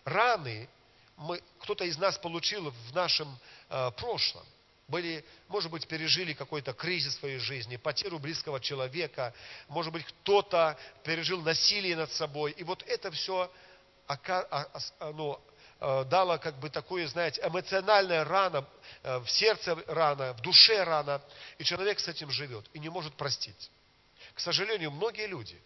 [0.04, 0.68] раны
[1.16, 4.44] мы, кто-то из нас получил в нашем э, прошлом.
[4.88, 9.32] Были, может быть, пережили какой-то кризис в своей жизни, потерю близкого человека,
[9.68, 12.52] может быть, кто-то пережил насилие над собой.
[12.52, 13.50] И вот это все
[15.00, 15.40] ну,
[15.78, 18.66] э, дало как бы такое, знаете, эмоциональная рана,
[19.02, 21.22] э, в сердце рана, в душе рана,
[21.58, 23.70] и человек с этим живет и не может простить.
[24.34, 25.60] К сожалению, многие люди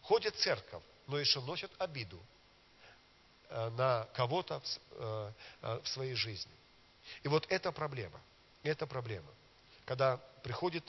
[0.00, 2.22] ходят в церковь, но еще носят обиду
[3.70, 6.52] на кого-то в, э, э, в своей жизни.
[7.22, 8.20] И вот это проблема.
[8.62, 9.28] Это проблема.
[9.84, 10.84] Когда приходит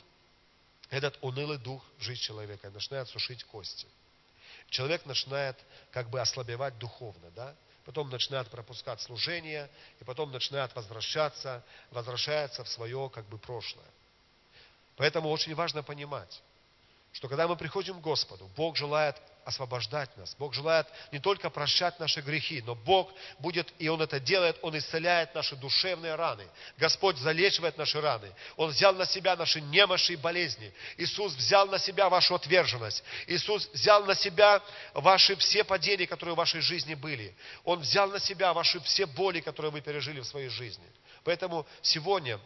[0.89, 3.87] этот унылый дух в жизнь человека, начинает сушить кости.
[4.69, 5.57] Человек начинает
[5.91, 7.55] как бы ослабевать духовно, да?
[7.85, 13.85] потом начинает пропускать служение, и потом начинает возвращаться, возвращается в свое как бы прошлое.
[14.95, 16.41] Поэтому очень важно понимать,
[17.11, 20.35] что когда мы приходим к Господу, Бог желает освобождать нас.
[20.39, 24.77] Бог желает не только прощать наши грехи, но Бог будет, и Он это делает, Он
[24.77, 26.47] исцеляет наши душевные раны.
[26.77, 28.31] Господь залечивает наши раны.
[28.57, 30.73] Он взял на себя наши немощи и болезни.
[30.97, 33.03] Иисус взял на себя вашу отверженность.
[33.27, 34.61] Иисус взял на себя
[34.93, 37.35] ваши все падения, которые в вашей жизни были.
[37.63, 40.87] Он взял на себя ваши все боли, которые вы пережили в своей жизни.
[41.23, 42.39] Поэтому сегодня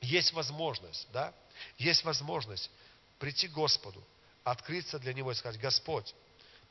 [0.00, 1.32] есть возможность, да,
[1.78, 2.70] есть возможность
[3.18, 4.02] прийти к Господу,
[4.50, 6.14] открыться для Него и сказать, Господь,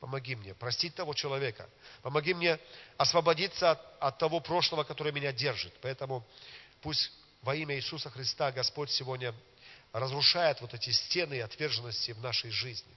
[0.00, 1.68] помоги мне простить того человека,
[2.02, 2.58] помоги мне
[2.96, 5.72] освободиться от, от того прошлого, которое меня держит.
[5.80, 6.24] Поэтому
[6.82, 7.10] пусть
[7.42, 9.34] во имя Иисуса Христа Господь сегодня
[9.92, 12.94] разрушает вот эти стены отверженности в нашей жизни.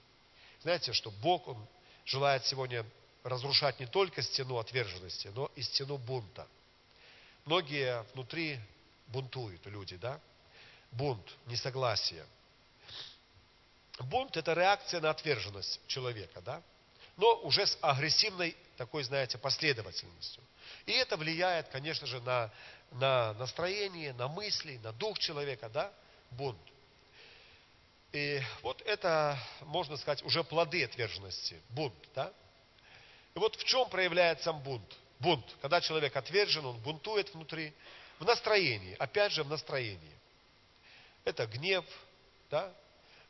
[0.62, 1.67] Знаете, что Бог, Он
[2.06, 2.86] желает сегодня
[3.24, 6.48] разрушать не только стену отверженности, но и стену бунта.
[7.46, 8.60] Многие внутри
[9.08, 10.20] бунтуют люди, да?
[10.91, 12.26] Бунт, несогласие–
[14.01, 16.61] Бунт– это реакция на отверженность человека, да?
[17.17, 20.43] но уже с агрессивной такой, знаете, последовательностью.
[20.85, 22.51] И это влияет, конечно же, на,
[22.91, 25.91] на настроение, на мысли, на дух человека, да,
[26.31, 26.57] бунт.
[28.11, 32.33] И вот это, можно сказать, уже плоды отверженности, бунт, да.
[33.35, 34.97] И вот в чем проявляется бунт?
[35.19, 37.73] Бунт, когда человек отвержен, он бунтует внутри,
[38.19, 40.17] в настроении, опять же в настроении.
[41.23, 41.85] Это гнев,
[42.49, 42.73] да,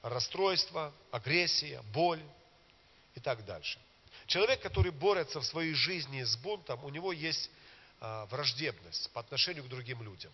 [0.02, 2.22] расстройство, агрессия, боль
[3.16, 3.80] и так дальше.
[4.28, 7.50] Человек, который борется в своей жизни с бунтом, у него есть
[8.00, 10.32] а, враждебность по отношению к другим людям.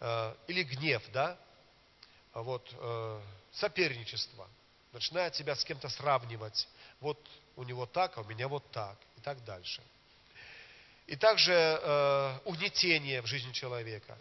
[0.00, 1.38] А, или гнев, да?
[2.32, 2.72] А вот
[3.52, 4.48] соперничество.
[4.92, 6.68] Начинает себя с кем-то сравнивать.
[7.00, 7.18] Вот
[7.56, 8.96] у него так, а у меня вот так.
[9.16, 9.82] И так дальше.
[11.06, 14.16] И также э, угнетение в жизни человека.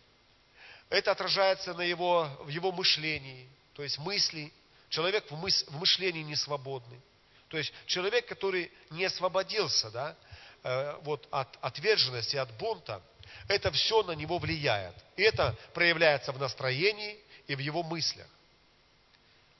[0.89, 4.51] Это отражается на его, в его мышлении, то есть мысли.
[4.89, 6.99] Человек в, мыс, в мышлении не свободный.
[7.47, 10.15] То есть человек, который не освободился да,
[10.63, 13.03] э, вот, от отверженности, от бунта,
[13.47, 14.95] это все на него влияет.
[15.15, 18.27] И это проявляется в настроении и в его мыслях.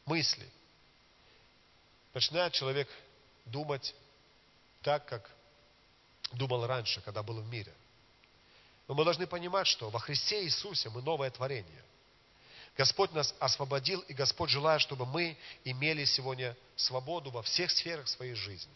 [0.06, 0.50] Мысли.
[2.16, 2.90] Начинает человек
[3.46, 3.94] думать
[4.82, 5.30] так, как
[6.32, 7.74] думал раньше, когда был в мире.
[8.88, 11.84] Но мы должны понимать, что во Христе Иисусе мы новое творение.
[12.78, 18.36] Господь нас освободил, и Господь желает, чтобы мы имели сегодня свободу во всех сферах своей
[18.36, 18.72] жизни.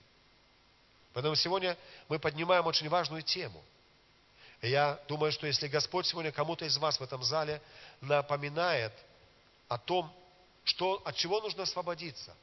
[1.14, 1.78] Поэтому сегодня
[2.10, 3.64] мы поднимаем очень важную тему.
[4.62, 7.62] И я думаю, что если Господь сегодня кому-то из вас в этом зале
[8.00, 8.94] напоминает
[9.68, 10.12] о том,
[10.64, 12.36] что, от чего нужно освободиться,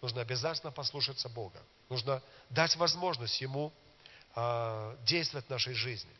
[0.00, 1.60] нужно обязательно послушаться Бога.
[1.88, 3.72] Нужно дать возможность Ему
[4.36, 6.10] э, действовать в нашей жизни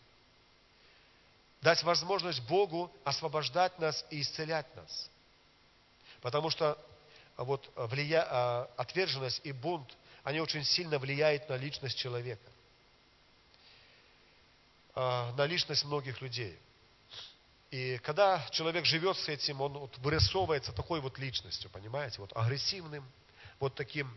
[1.63, 5.11] дать возможность Богу освобождать нас и исцелять нас.
[6.21, 6.77] Потому что
[7.37, 8.27] а, вот влия...
[8.29, 12.51] А, отверженность и бунт, они очень сильно влияют на личность человека.
[14.95, 16.59] а, на личность многих людей.
[17.71, 23.11] И когда человек живет с этим, он вот вырисовывается такой вот личностью, понимаете, вот агрессивным,
[23.59, 24.15] вот таким,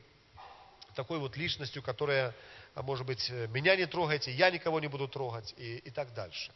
[0.96, 2.36] такой вот личностью, которая,
[2.74, 6.52] а, может быть, меня не трогайте, я никого не буду трогать и, и так дальше.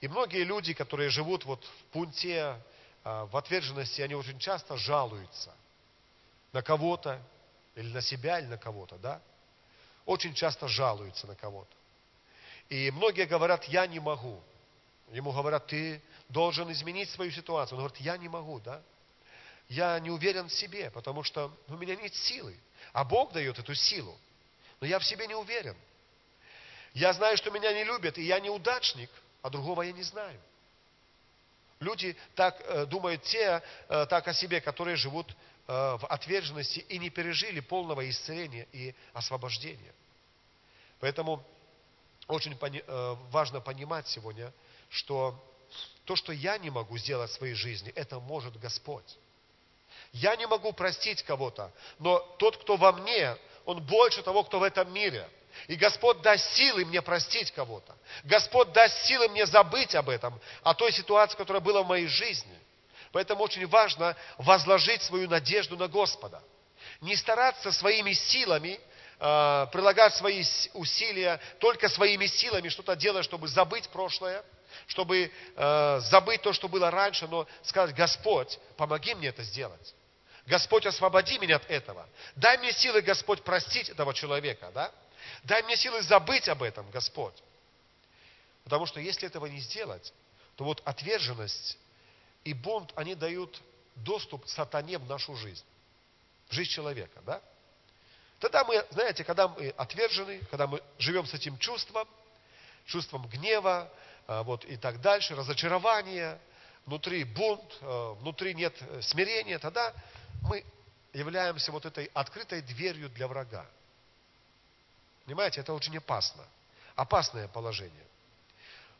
[0.00, 2.60] И многие люди, которые живут вот в пункте,
[3.04, 5.54] а, в отверженности, они очень часто жалуются
[6.52, 7.20] на кого-то,
[7.74, 9.20] или на себя, или на кого-то, да?
[10.06, 11.74] Очень часто жалуются на кого-то.
[12.68, 14.40] И многие говорят, я не могу.
[15.12, 17.78] Ему говорят, ты должен изменить свою ситуацию.
[17.78, 18.80] Он говорит, я не могу, да?
[19.68, 22.56] Я не уверен в себе, потому что у меня нет силы.
[22.92, 24.16] А Бог дает эту силу.
[24.80, 25.76] Но я в себе не уверен.
[26.92, 29.10] Я знаю, что меня не любят, и я неудачник,
[29.44, 30.40] а другого я не знаю.
[31.78, 35.34] Люди так э, думают те э, так о себе, которые живут э,
[35.66, 39.92] в отверженности и не пережили полного исцеления и освобождения.
[40.98, 41.44] Поэтому
[42.26, 44.50] очень э, важно понимать сегодня,
[44.88, 45.38] что
[46.06, 49.18] то, что я не могу сделать в своей жизни, это может Господь.
[50.14, 53.36] Я не могу простить кого-то, но тот, кто во мне,
[53.66, 55.28] он больше того, кто в этом мире.
[55.68, 57.96] И Господь даст силы мне простить кого-то.
[58.24, 62.58] Господь даст силы мне забыть об этом, о той ситуации, которая была в моей жизни.
[63.12, 66.42] Поэтому очень важно возложить свою надежду на Господа.
[67.00, 68.80] Не стараться своими силами
[69.20, 70.44] э, прилагать свои
[70.74, 74.44] усилия, только своими силами что-то делать, чтобы забыть прошлое,
[74.86, 79.94] чтобы э, забыть то, что было раньше, но сказать, Господь, помоги мне это сделать.
[80.46, 82.06] Господь, освободи меня от этого.
[82.36, 84.90] Дай мне силы, Господь, простить этого человека, да?
[85.44, 87.34] Дай мне силы забыть об этом, Господь.
[88.64, 90.12] Потому что если этого не сделать,
[90.56, 91.78] то вот отверженность
[92.44, 93.60] и бунт, они дают
[93.96, 95.64] доступ сатане в нашу жизнь,
[96.48, 97.40] в жизнь человека, да?
[98.40, 102.06] Тогда мы, знаете, когда мы отвержены, когда мы живем с этим чувством,
[102.86, 103.90] чувством гнева,
[104.26, 106.38] а, вот и так дальше, разочарования,
[106.86, 109.94] внутри бунт, а, внутри нет смирения, тогда
[110.42, 110.64] мы
[111.12, 113.66] являемся вот этой открытой дверью для врага.
[115.24, 116.44] Понимаете, это очень опасно.
[116.94, 118.04] Опасное положение.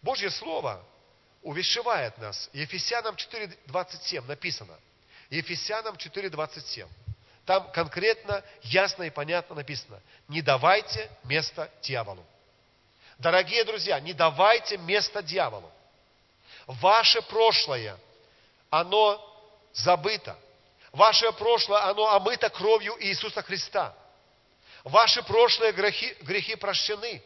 [0.02, 0.82] Божье Слово
[1.42, 2.48] увещевает нас.
[2.52, 4.76] Ефесянам 4.27 написано.
[5.30, 6.88] Ефесянам 4.27.
[7.44, 10.00] Там конкретно, ясно и понятно написано.
[10.28, 12.24] Не давайте место дьяволу.
[13.18, 15.70] Дорогие друзья, не давайте место дьяволу.
[16.66, 17.98] Ваше прошлое,
[18.70, 19.20] оно
[19.74, 20.36] забыто.
[20.92, 23.94] Ваше прошлое, оно омыто кровью Иисуса Христа.
[24.84, 27.22] Ваши прошлые грехи, грехи прощены.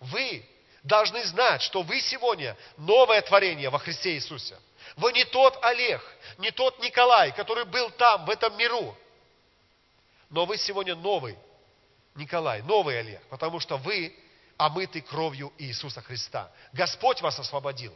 [0.00, 0.44] Вы
[0.82, 4.58] должны знать, что вы сегодня новое творение во Христе Иисусе.
[4.96, 6.02] Вы не тот Олег,
[6.38, 8.96] не тот Николай, который был там, в этом миру.
[10.30, 11.38] Но вы сегодня новый
[12.16, 14.14] Николай, новый Олег, потому что вы
[14.56, 16.50] омыты кровью Иисуса Христа.
[16.72, 17.94] Господь вас освободил.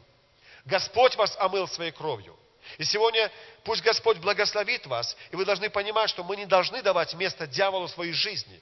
[0.65, 2.39] Господь вас омыл своей кровью.
[2.79, 3.31] И сегодня
[3.65, 7.87] пусть Господь благословит вас, и вы должны понимать, что мы не должны давать место дьяволу
[7.87, 8.61] в своей жизни.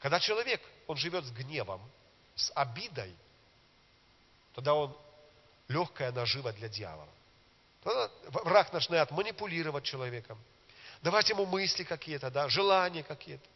[0.00, 1.80] Когда человек, он живет с гневом,
[2.34, 3.14] с обидой,
[4.54, 4.96] тогда он
[5.68, 7.08] легкая нажива для дьявола.
[7.82, 10.38] Тогда враг начинает манипулировать человеком,
[11.02, 13.46] давать ему мысли какие-то, да, желания какие-то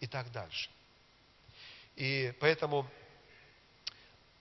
[0.00, 0.68] и так дальше.
[1.96, 2.86] И поэтому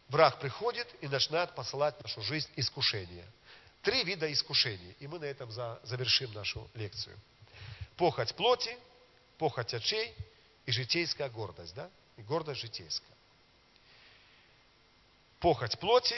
[0.09, 3.25] враг приходит и начинает посылать в нашу жизнь искушения–
[3.83, 4.95] Три вида искушений.
[4.99, 7.19] И мы на этом завершим нашу лекцию.
[7.97, 8.75] Похоть плоти,
[9.37, 10.15] похоть очей
[10.65, 11.75] и житейская гордость.
[11.75, 11.89] Да?
[12.15, 13.15] И гордость житейская.
[15.39, 16.15] Похоть плоти,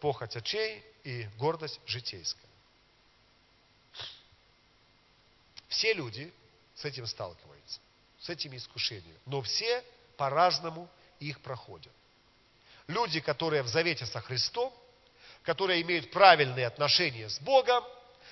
[0.00, 2.50] похоть очей и гордость житейская.
[5.68, 6.32] Все люди
[6.74, 7.80] с этим сталкиваются,
[8.20, 9.18] с этими искушениями.
[9.26, 9.84] Но все
[10.16, 10.88] по-разному
[11.20, 11.92] их проходят.
[12.86, 14.72] Люди, которые в завете со Христом,
[15.44, 17.84] которые имеют правильные отношения с Богом,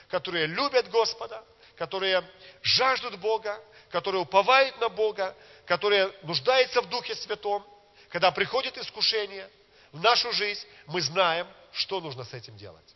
[0.08, 1.44] которые любят Господа,
[1.76, 2.22] которые
[2.62, 5.34] жаждут Бога, которые уповают на Бога,
[5.66, 7.66] которые нуждаются в Духе Святом.
[8.08, 9.48] Когда приходит искушение
[9.92, 12.94] в нашу жизнь, мы знаем, что нужно с этим делать.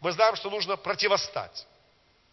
[0.00, 1.66] Мы знаем, что нужно противостать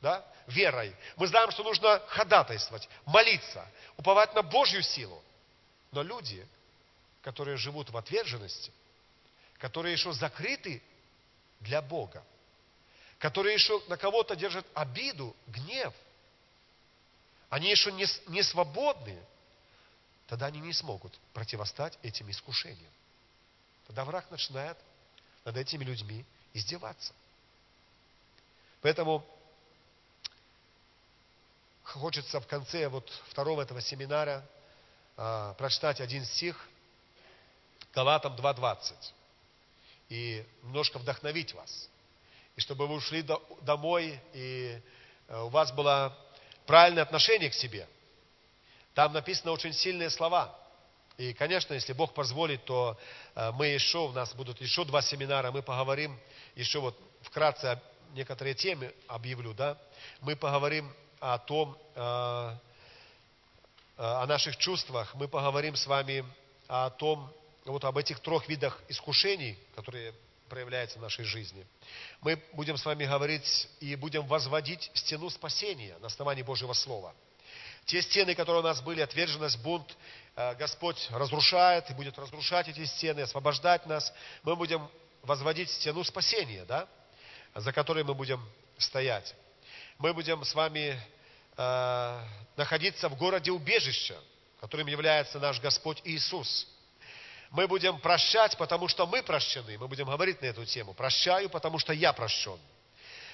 [0.01, 0.95] да, верой.
[1.15, 3.65] Мы знаем, что нужно ходатайствовать, молиться,
[3.97, 5.23] уповать на Божью силу.
[5.91, 6.45] Но люди,
[7.21, 8.71] которые живут в отверженности,
[9.59, 10.81] которые еще закрыты
[11.63, 12.23] для Бога,
[13.19, 15.93] которые еще на кого-то держат обиду, гнев,
[17.49, 19.19] они еще не, не свободны,
[20.27, 22.91] тогда они не смогут противостать этим искушениям.
[23.87, 24.77] Тогда враг начинает
[25.45, 27.13] над этими людьми издеваться.
[28.81, 29.25] Поэтому
[31.83, 34.43] хочется в конце вот второго этого семинара
[35.15, 36.67] а, прочитать один стих
[37.93, 38.93] Галатам 2.20.
[40.09, 41.89] И немножко вдохновить вас.
[42.55, 43.25] И чтобы вы ушли
[43.61, 44.79] домой, и
[45.27, 46.15] э, у вас было
[46.65, 47.87] правильное отношение к себе.
[48.93, 50.55] Там написаны очень сильные слова.
[51.17, 52.97] И, конечно, если Бог позволит, то
[53.35, 56.19] э, мы еще, у нас будут еще два семинара, мы поговорим,
[56.55, 57.81] еще вот вкратце
[58.13, 59.77] некоторые темы объявлю, да,
[60.21, 62.57] мы поговорим о том, э,
[63.97, 66.25] о наших чувствах, мы поговорим с вами
[66.67, 67.31] о том,
[67.65, 70.13] вот об этих трех видах искушений, которые
[70.49, 71.65] проявляются в нашей жизни.
[72.21, 77.13] Мы будем с вами говорить и будем возводить стену спасения на основании Божьего Слова.
[77.85, 79.97] Те стены, которые у нас были, отверженность, бунт,
[80.35, 84.13] э, Господь разрушает и будет разрушать эти стены, освобождать нас.
[84.43, 84.89] Мы будем
[85.21, 86.87] возводить стену спасения, да,
[87.55, 88.47] за которой мы будем
[88.77, 89.35] стоять.
[89.97, 90.99] Мы будем с вами
[91.57, 92.19] э,
[92.55, 94.17] находиться в городе убежища,
[94.61, 96.67] которым является наш Господь Иисус.
[97.53, 99.77] Мы будем прощать, потому что мы прощены.
[99.77, 100.95] Мы будем говорить на эту тему.
[100.95, 102.57] Прощаю, потому что я прощен.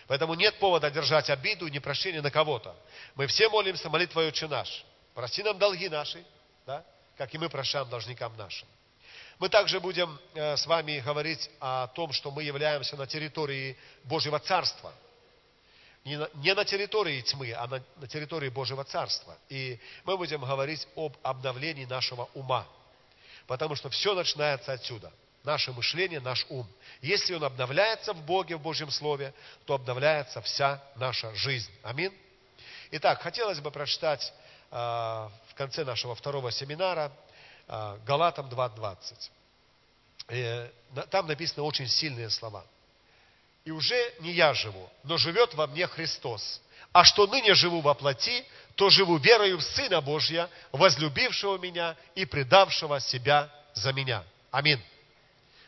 [0.07, 2.75] Поэтому нет повода держать обиду и непрощение на кого-то.
[3.15, 4.83] Мы все молимся молитвой «Отче наш».
[5.13, 6.21] Прости нам долги наши,
[6.65, 6.83] да,
[7.17, 8.67] как и мы прощаем должникам нашим.
[9.39, 14.37] Мы также будем э, с вами говорить о том, что мы являемся на территории Божьего
[14.39, 14.93] Царства.
[16.03, 19.37] Не на, не на территории тьмы, а на, на территории Божьего Царства.
[19.47, 22.67] И мы будем говорить об обновлении нашего ума.
[23.49, 25.11] Потому что все начинается отсюда–
[25.43, 26.67] наше мышление, наш ум.
[27.01, 29.33] Если он обновляется в Боге, в Божьем Слове,
[29.65, 31.71] то обновляется вся наша жизнь.
[31.81, 32.13] Аминь.
[32.91, 34.31] Итак, хотелось бы прочитать
[34.69, 37.11] э, в конце нашего второго семинара
[37.67, 39.31] э, Галатам 2.20.
[40.27, 40.69] Э,
[41.09, 42.63] там написаны очень сильные слова.
[43.65, 46.61] «И уже не я живу, но живет во мне Христос.
[46.91, 52.25] А что ныне живу во плоти, то живу верою в Сына Божья, возлюбившего меня и
[52.25, 54.23] предавшего себя за меня».
[54.51, 54.81] Аминь.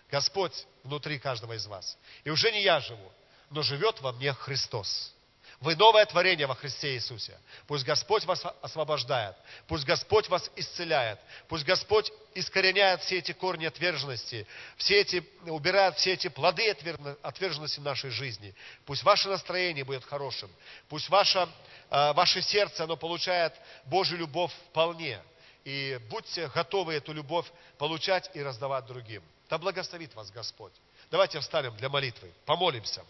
[0.09, 1.97] Господь внутри каждого из вас.
[2.23, 3.11] И уже не я живу,
[3.49, 5.13] но живет во мне Христос.
[5.61, 7.37] Вы новое творение во Христе Иисусе.
[7.67, 9.35] Пусть Господь вас освобождает.
[9.67, 11.19] Пусть Господь вас исцеляет.
[11.47, 14.47] Пусть Господь искореняет все эти корни отверженности,
[14.77, 16.75] все эти, убирает все эти плоды
[17.21, 18.55] отверженности в нашей жизни.
[18.85, 20.49] Пусть ваше настроение будет хорошим.
[20.89, 21.47] Пусть ваше,
[21.91, 23.53] э, ваше сердце, оно получает
[23.85, 25.21] Божью любовь вполне.
[25.63, 27.45] И будьте готовы эту любовь
[27.77, 29.21] получать и раздавать другим.
[29.47, 30.73] Да благословит вас Господь.
[31.11, 32.33] Давайте встанем для молитвы.
[32.47, 33.03] Помолимся.